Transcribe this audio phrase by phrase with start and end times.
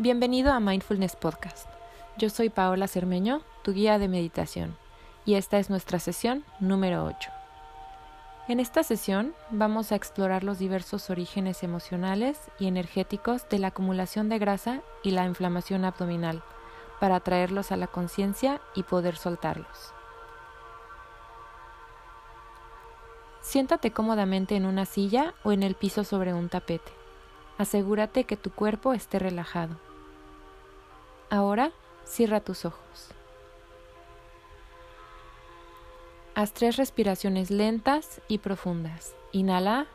[0.00, 1.68] Bienvenido a Mindfulness Podcast.
[2.18, 4.76] Yo soy Paola Cermeño, tu guía de meditación,
[5.24, 7.30] y esta es nuestra sesión número 8.
[8.46, 14.28] En esta sesión vamos a explorar los diversos orígenes emocionales y energéticos de la acumulación
[14.28, 16.44] de grasa y la inflamación abdominal,
[17.00, 19.92] para traerlos a la conciencia y poder soltarlos.
[23.40, 26.92] Siéntate cómodamente en una silla o en el piso sobre un tapete.
[27.58, 29.87] Asegúrate que tu cuerpo esté relajado.
[31.30, 31.72] Ahora
[32.04, 33.08] cierra tus ojos.
[36.34, 39.14] Haz tres respiraciones lentas y profundas.
[39.32, 39.86] Inhala.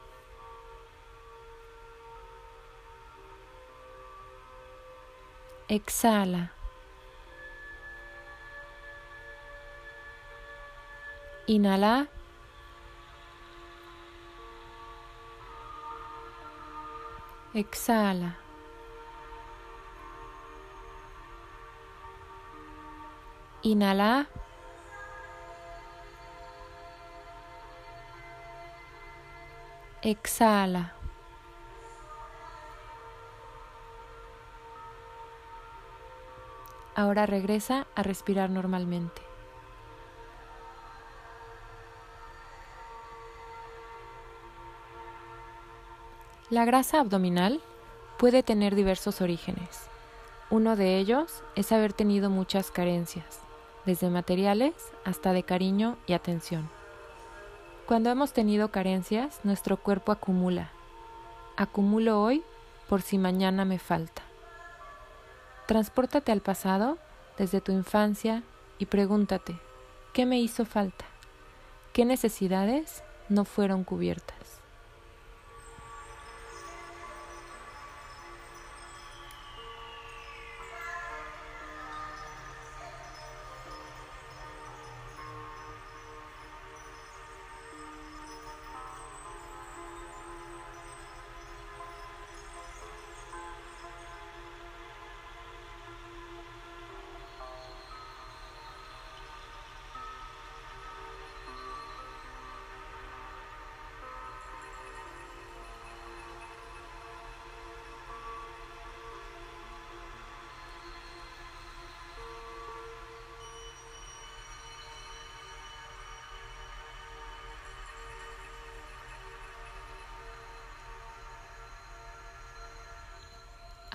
[5.69, 6.51] Exhala.
[11.47, 12.07] Inhala.
[17.53, 18.42] Exhala.
[23.63, 24.27] Inhala.
[30.01, 30.93] Exhala.
[36.93, 39.21] Ahora regresa a respirar normalmente.
[46.49, 47.61] La grasa abdominal
[48.19, 49.87] puede tener diversos orígenes.
[50.49, 53.42] Uno de ellos es haber tenido muchas carencias
[53.85, 54.73] desde materiales
[55.05, 56.69] hasta de cariño y atención.
[57.85, 60.71] Cuando hemos tenido carencias, nuestro cuerpo acumula.
[61.57, 62.43] Acumulo hoy
[62.87, 64.21] por si mañana me falta.
[65.67, 66.97] Transpórtate al pasado
[67.37, 68.43] desde tu infancia
[68.79, 69.55] y pregúntate,
[70.13, 71.05] ¿qué me hizo falta?
[71.93, 74.42] ¿Qué necesidades no fueron cubiertas?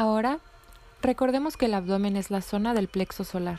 [0.00, 0.38] Ahora,
[1.02, 3.58] recordemos que el abdomen es la zona del plexo solar,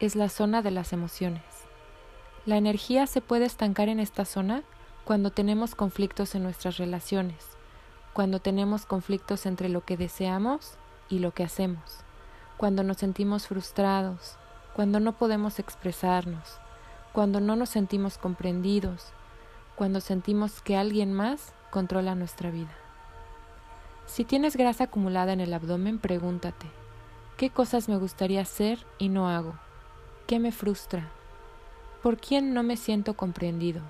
[0.00, 1.42] es la zona de las emociones.
[2.44, 4.64] La energía se puede estancar en esta zona
[5.06, 7.56] cuando tenemos conflictos en nuestras relaciones,
[8.12, 10.74] cuando tenemos conflictos entre lo que deseamos
[11.08, 12.00] y lo que hacemos,
[12.58, 14.36] cuando nos sentimos frustrados,
[14.74, 16.58] cuando no podemos expresarnos,
[17.14, 19.06] cuando no nos sentimos comprendidos,
[19.74, 22.81] cuando sentimos que alguien más controla nuestra vida.
[24.06, 26.66] Si tienes grasa acumulada en el abdomen, pregúntate,
[27.36, 29.54] ¿qué cosas me gustaría hacer y no hago?
[30.26, 31.10] ¿Qué me frustra?
[32.02, 33.82] ¿Por quién no me siento comprendido?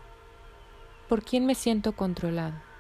[1.09, 2.72] ¿Por quién me siento controlado?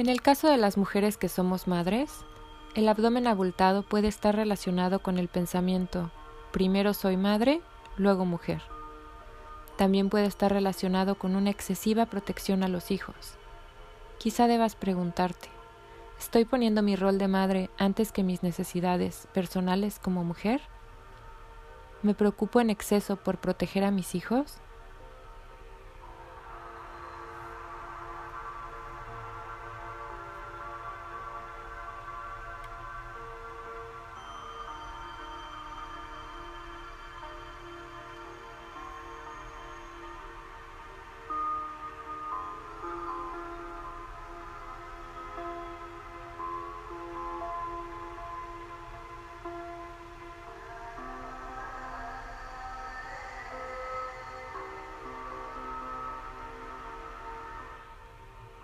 [0.00, 2.24] En el caso de las mujeres que somos madres,
[2.74, 6.10] el abdomen abultado puede estar relacionado con el pensamiento
[6.52, 7.60] primero soy madre,
[7.98, 8.62] luego mujer.
[9.76, 13.34] También puede estar relacionado con una excesiva protección a los hijos.
[14.16, 15.50] Quizá debas preguntarte,
[16.18, 20.62] ¿estoy poniendo mi rol de madre antes que mis necesidades personales como mujer?
[22.00, 24.62] ¿Me preocupo en exceso por proteger a mis hijos?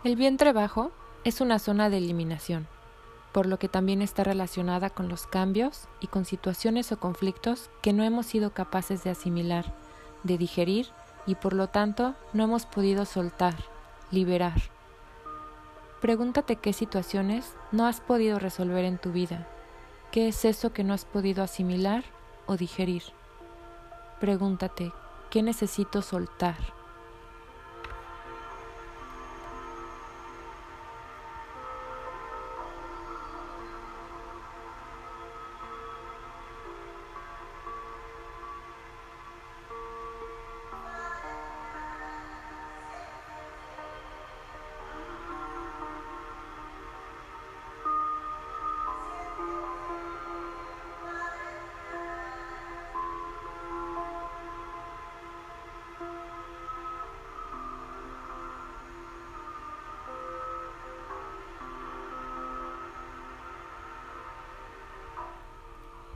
[0.05, 0.93] El vientre bajo
[1.25, 2.69] es una zona de eliminación,
[3.33, 7.93] por lo que también está relacionada con los cambios y con situaciones o conflictos que
[7.93, 9.75] no hemos sido capaces de asimilar,
[10.23, 10.87] de digerir
[11.27, 13.57] y por lo tanto no hemos podido soltar,
[14.11, 14.61] liberar.
[16.01, 19.49] Pregúntate qué situaciones no has podido resolver en tu vida,
[20.13, 22.05] qué es eso que no has podido asimilar
[22.47, 23.03] o digerir.
[24.21, 24.93] Pregúntate
[25.31, 26.76] qué necesito soltar.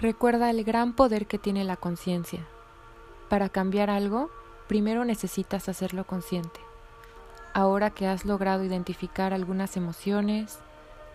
[0.00, 2.40] Recuerda el gran poder que tiene la conciencia.
[3.28, 4.30] Para cambiar algo,
[4.66, 6.58] primero necesitas hacerlo consciente.
[7.52, 10.58] Ahora que has logrado identificar algunas emociones,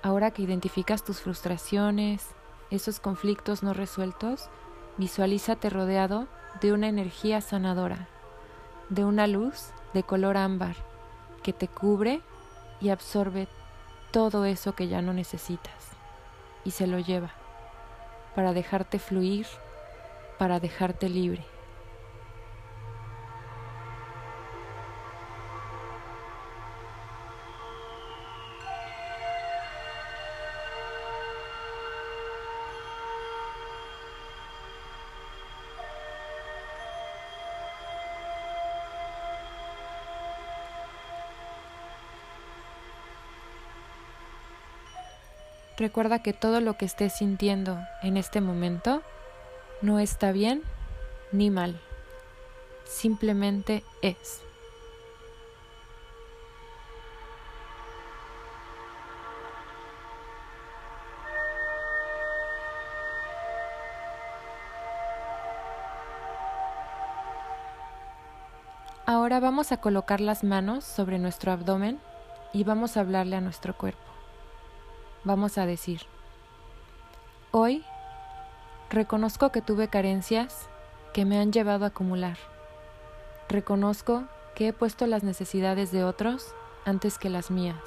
[0.03, 2.27] ahora que identificas tus frustraciones,
[2.69, 4.49] esos conflictos no resueltos,
[4.97, 6.27] visualízate rodeado
[6.61, 8.07] de una energía sanadora,
[8.89, 10.75] de una luz de color ámbar
[11.41, 12.21] que te cubre
[12.79, 13.47] y absorbe
[14.11, 15.73] todo eso que ya no necesitas
[16.63, 17.33] y se lo lleva
[18.35, 19.47] para dejarte fluir,
[20.37, 21.54] para dejarte libre.
[45.77, 49.01] Recuerda que todo lo que estés sintiendo en este momento
[49.81, 50.63] no está bien
[51.33, 51.81] ni mal,
[52.85, 54.41] simplemente es.
[69.05, 71.99] Ahora vamos a colocar las manos sobre nuestro abdomen
[72.53, 74.14] y vamos a hablarle a nuestro cuerpo
[75.25, 76.01] vamos a decir,
[77.51, 77.83] hoy
[78.89, 80.69] reconozco que tuve carencias
[81.13, 82.37] que me han llevado a acumular.
[83.49, 84.23] Reconozco
[84.55, 86.53] que he puesto las necesidades de otros
[86.85, 87.81] antes que las mías.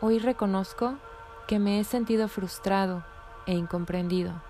[0.00, 0.96] Hoy reconozco
[1.46, 3.04] que me he sentido frustrado
[3.46, 4.42] e incomprendido.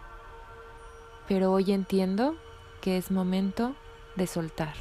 [1.28, 2.34] Pero hoy entiendo
[2.80, 3.74] que es momento
[4.16, 4.74] de soltar.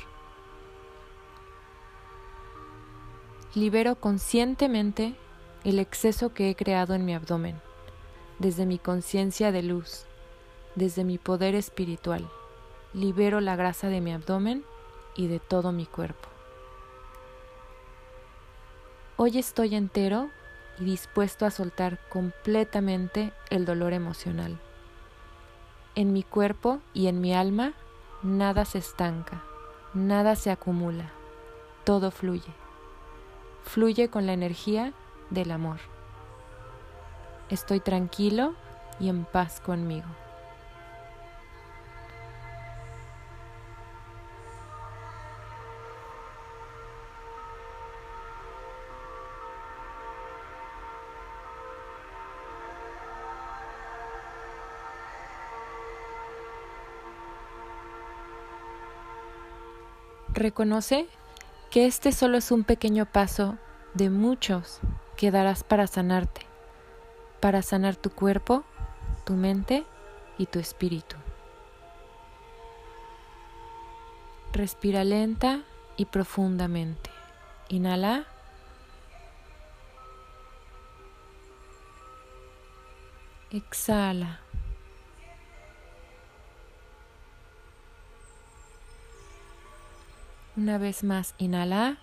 [3.54, 5.16] Libero conscientemente
[5.68, 7.60] el exceso que he creado en mi abdomen,
[8.40, 10.06] desde mi conciencia de luz,
[10.76, 12.26] desde mi poder espiritual.
[12.94, 14.64] Libero la grasa de mi abdomen
[15.18, 16.30] y de todo mi cuerpo.
[19.18, 20.30] Hoy estoy entero
[20.80, 24.62] y dispuesto a soltar completamente el dolor emocional.
[25.96, 27.74] En mi cuerpo y en mi alma
[28.24, 29.44] nada se estanca,
[29.94, 31.12] nada se acumula,
[31.84, 32.54] todo fluye.
[33.64, 34.94] Fluye con la energía
[35.30, 35.80] del amor.
[37.50, 38.56] Estoy tranquilo
[39.00, 40.08] y en paz conmigo.
[60.34, 61.08] Reconoce
[61.72, 63.58] que este solo es un pequeño paso
[63.96, 64.82] de muchos
[65.18, 66.42] quedarás para sanarte,
[67.42, 68.64] para sanar tu cuerpo,
[69.26, 69.84] tu mente
[70.38, 71.18] y tu espíritu.
[74.54, 75.62] Respira lenta
[75.98, 77.10] y profundamente.
[77.70, 78.26] Inhala.
[83.52, 84.40] Exhala.
[90.56, 91.98] Una vez más, inhala.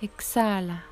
[0.00, 0.84] Exhala.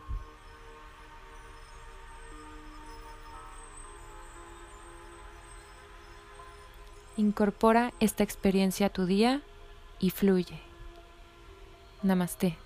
[7.16, 9.42] Incorpora esta experiencia a tu día
[10.00, 10.60] y fluye.
[12.02, 12.63] Namaste.